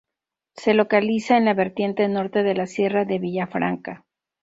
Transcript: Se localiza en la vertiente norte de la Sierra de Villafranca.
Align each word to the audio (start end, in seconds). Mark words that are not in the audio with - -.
Se 0.55 0.73
localiza 0.73 1.37
en 1.37 1.45
la 1.45 1.53
vertiente 1.53 2.07
norte 2.07 2.41
de 2.41 2.55
la 2.55 2.65
Sierra 2.65 3.05
de 3.05 3.19
Villafranca. 3.19 4.03